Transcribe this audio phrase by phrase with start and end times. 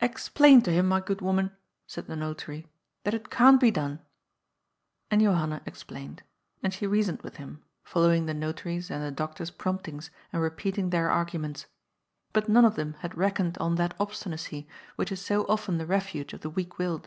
[0.00, 1.52] "Explain to him, my good woman,"
[1.86, 2.66] said the Notary,"
[3.04, 4.00] that it can't be done."
[5.12, 6.24] And Johanna explained.
[6.60, 10.90] And she reasoned with him, following the Notary's and the doctor's promptings and re peating
[10.90, 11.66] their arguments.
[12.32, 16.32] But none of them had reckoned on that obstinacy, which is so often the refuge
[16.32, 17.06] of the weak willed.